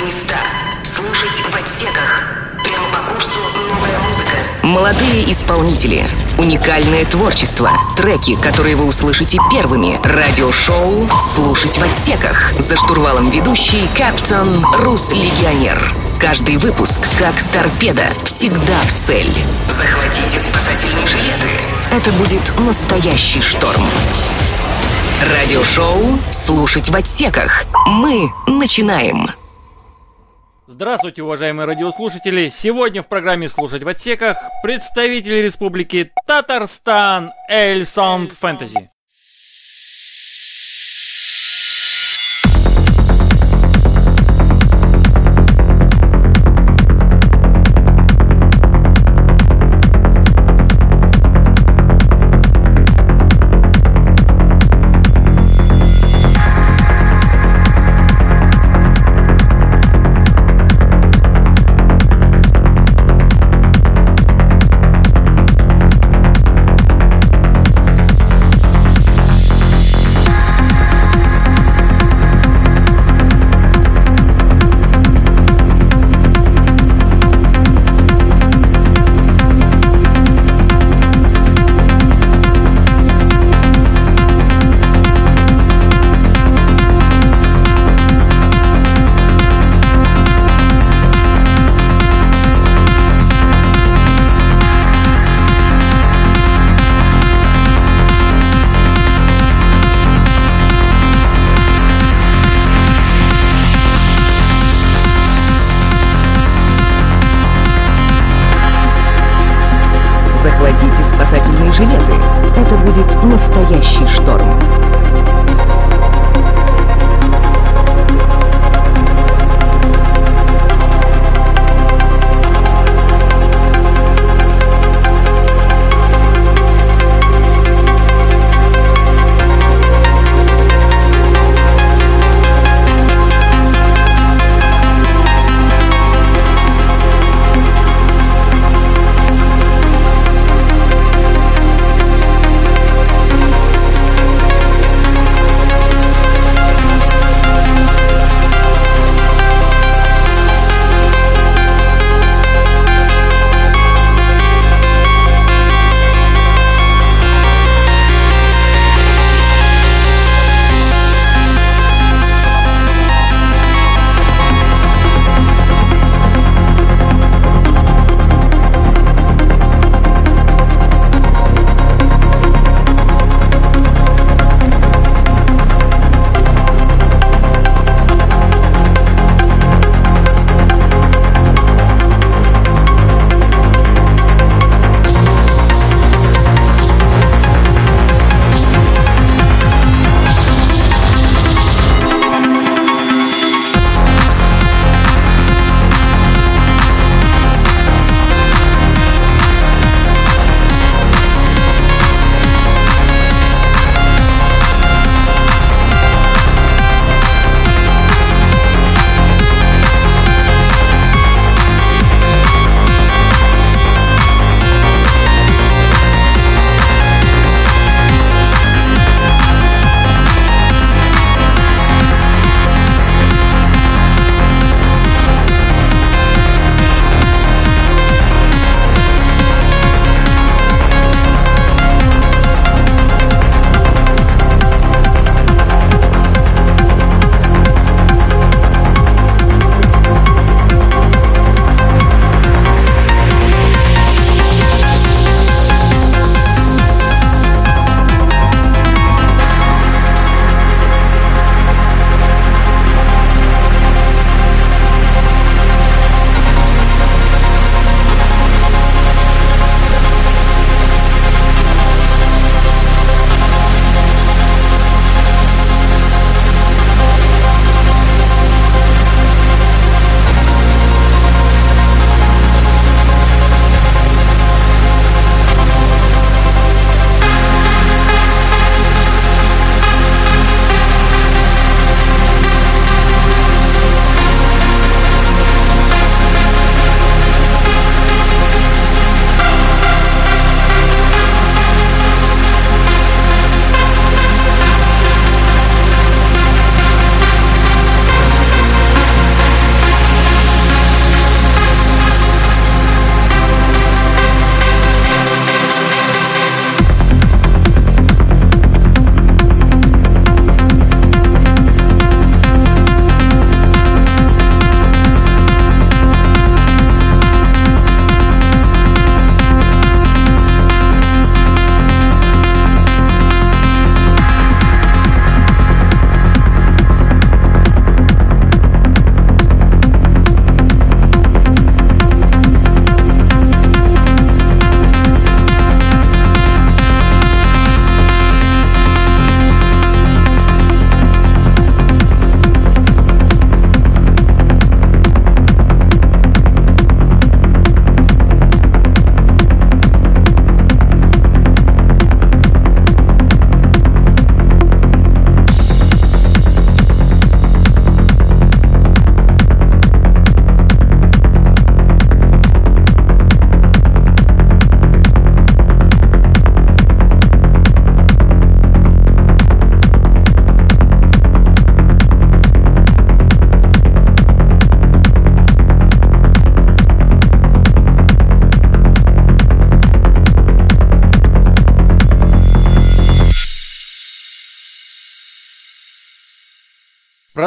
[0.00, 0.36] свободные места.
[0.82, 2.22] Слушать в отсеках.
[2.64, 4.30] Прямо по курсу новая музыка.
[4.62, 6.04] Молодые исполнители,
[6.38, 12.52] уникальное творчество, треки, которые вы услышите первыми, радиошоу «Слушать в отсеках».
[12.58, 15.94] За штурвалом ведущий Каптон Рус Легионер.
[16.18, 19.32] Каждый выпуск, как торпеда, всегда в цель.
[19.70, 21.48] Захватите спасательные жилеты.
[21.90, 23.86] Это будет настоящий шторм.
[25.34, 27.64] Радиошоу «Слушать в отсеках».
[27.86, 29.28] Мы начинаем.
[30.80, 32.48] Здравствуйте, уважаемые радиослушатели!
[32.48, 38.88] Сегодня в программе «Слушать в отсеках» представители республики Татарстан Эль Саунд Фэнтези.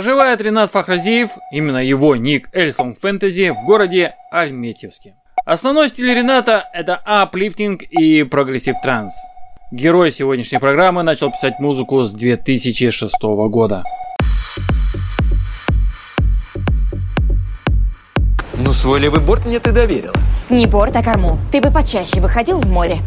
[0.00, 5.14] Проживает Ренат Фахразиев, именно его ник LSound Fantasy, в городе Альметьевске.
[5.44, 9.12] Основной стиль Рената это uplifting и progressive trance.
[9.70, 13.12] Герой сегодняшней программы начал писать музыку с 2006
[13.50, 13.84] года.
[18.54, 20.14] Ну свой левый борт мне ты доверила.
[20.48, 21.36] Не борт, а корму.
[21.52, 23.00] Ты бы почаще выходил в море.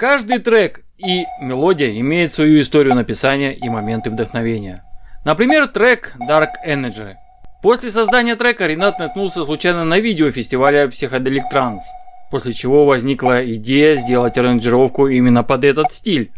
[0.00, 4.82] Каждый трек и мелодия имеет свою историю написания и моменты вдохновения.
[5.26, 7.16] Например, трек Dark Energy.
[7.62, 11.80] После создания трека Ренат наткнулся случайно на видео фестиваля Psychedelic Trance,
[12.30, 16.32] после чего возникла идея сделать аранжировку именно под этот стиль.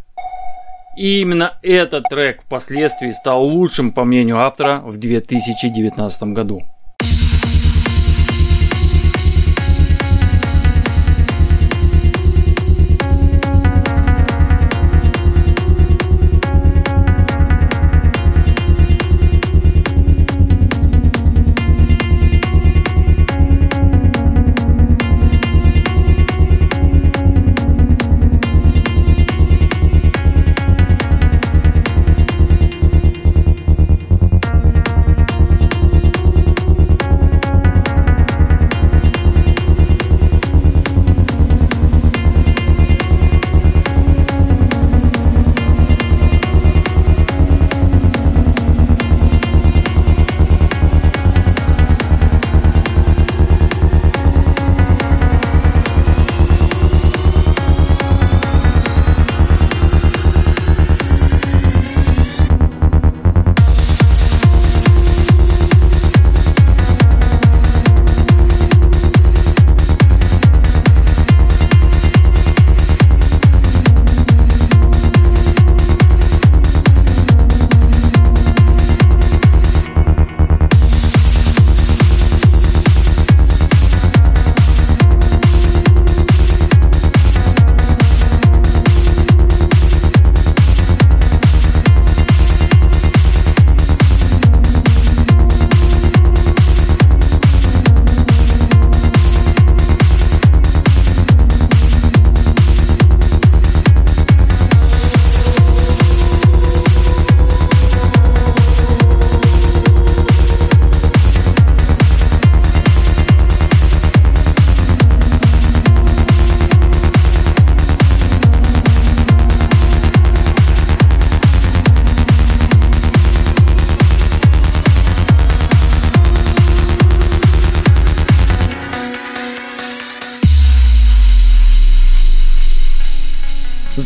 [0.97, 6.63] И именно этот трек впоследствии стал лучшим по мнению автора в 2019 году.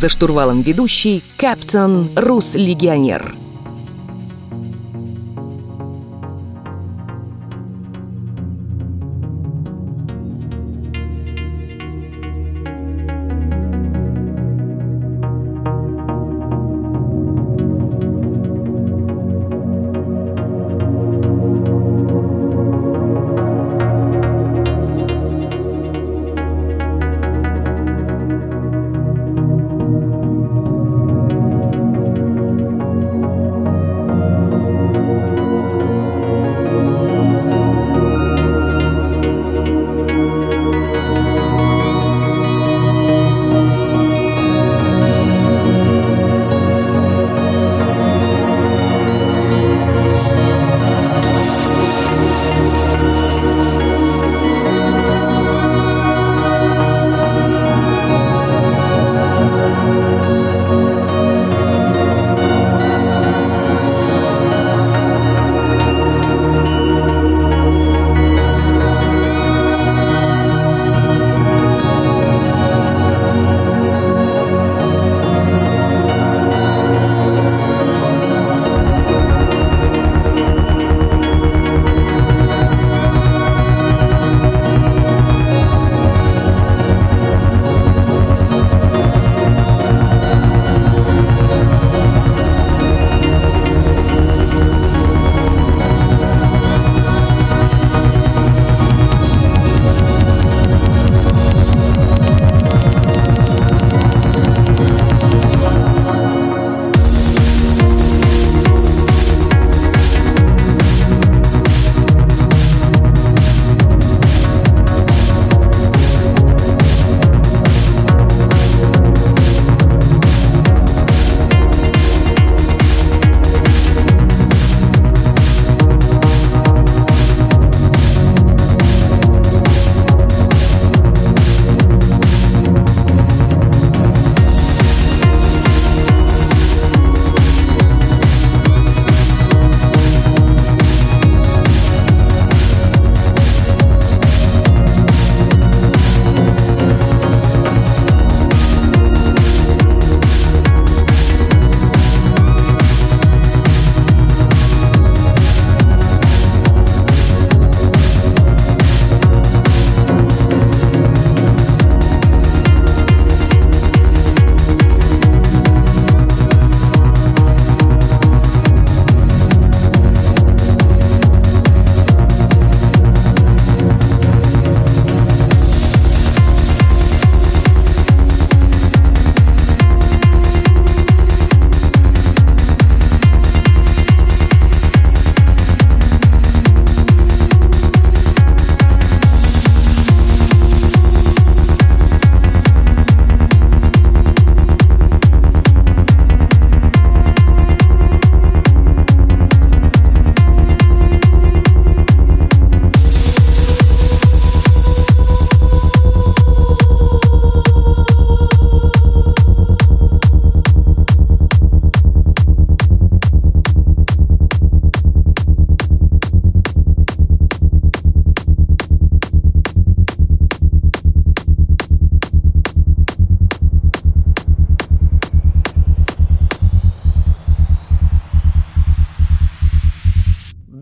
[0.07, 3.46] За штурвалом ведущий Каптон Рус Легионер.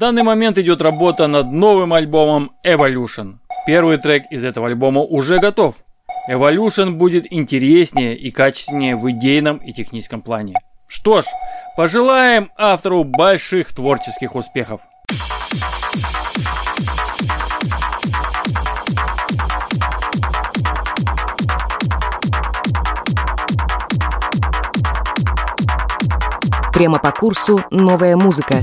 [0.04, 3.36] Данный момент идет работа над новым альбомом Evolution.
[3.66, 5.76] Первый трек из этого альбома уже готов.
[6.30, 10.52] Evolution будет интереснее и качественнее в идейном и техническом плане.
[10.88, 11.24] Что ж,
[11.74, 14.82] пожелаем автору больших творческих успехов.
[26.74, 28.56] Прямо по курсу новая музыка.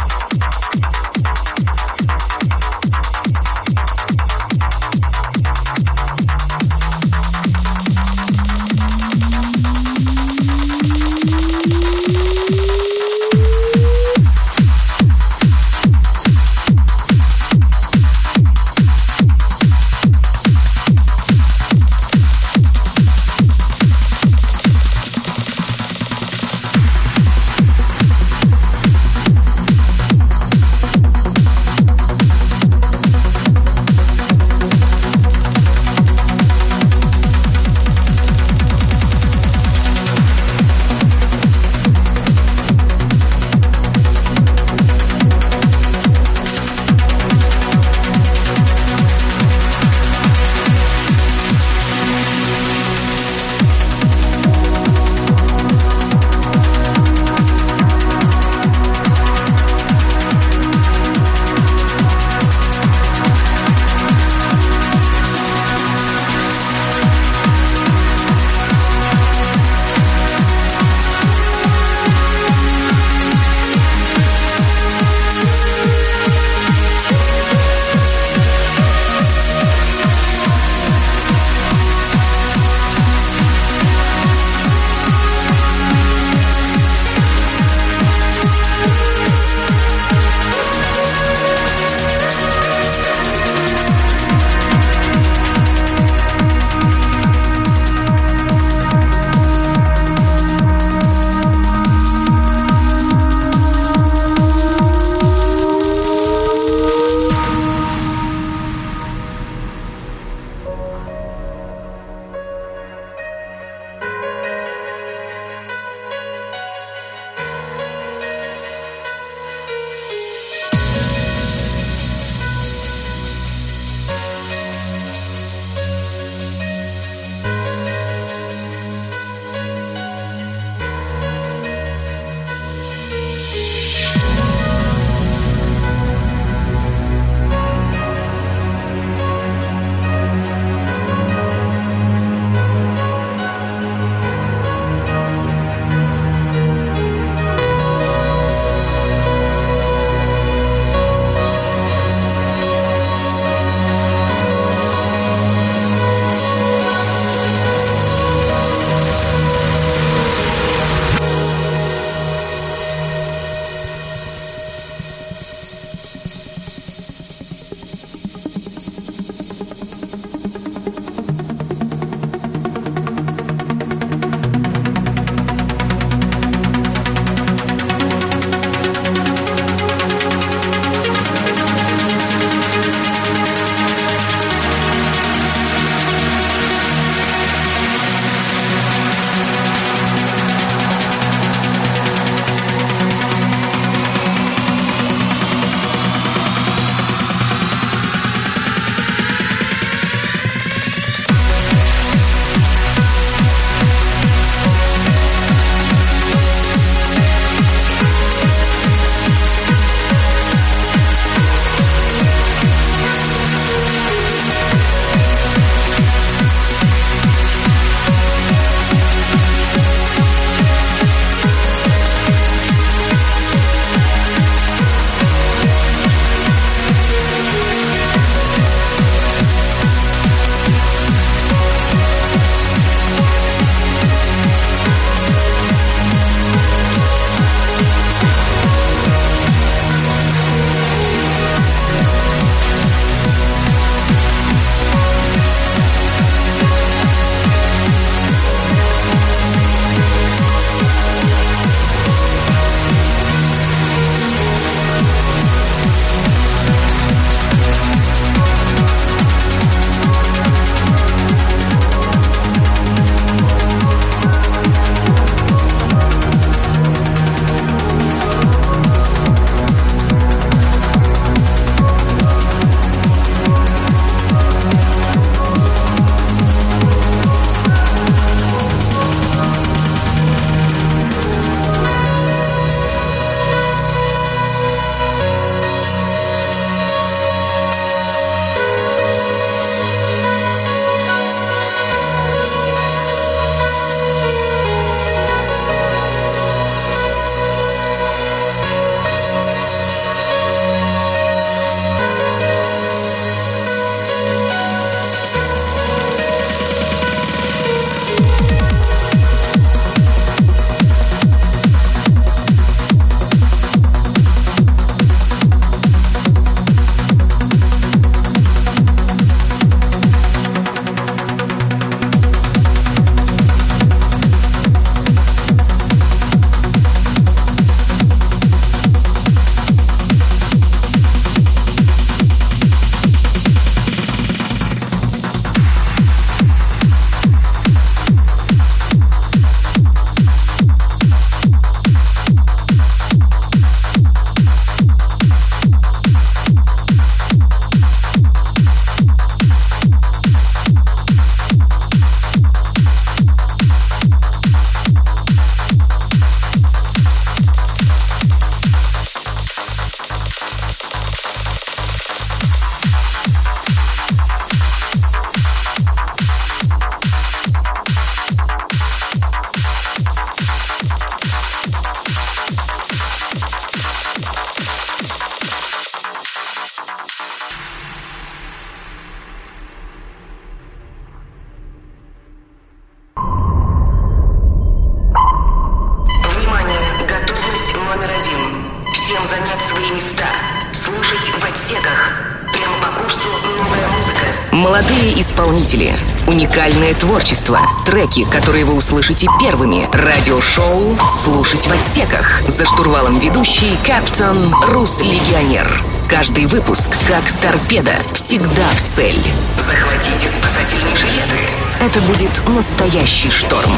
[390.01, 390.25] Места.
[390.71, 392.11] Слушать в отсеках.
[392.51, 394.25] Прямо по курсу новая музыка.
[394.51, 395.93] Молодые исполнители,
[396.25, 402.41] уникальное творчество, треки, которые вы услышите первыми, радиошоу «Слушать в отсеках».
[402.47, 405.83] За штурвалом ведущий Каптон Рус Легионер.
[406.09, 409.21] Каждый выпуск, как торпеда, всегда в цель.
[409.59, 411.37] Захватите спасательные жилеты.
[411.79, 413.71] Это будет настоящий шторм.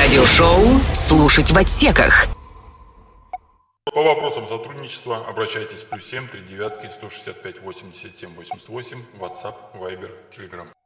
[0.00, 2.33] Радиошоу «Слушать в отсеках».
[3.94, 10.83] По вопросам сотрудничества обращайтесь плюс 7 3 девятки 165 87 88 WhatsApp, Viber, Telegram.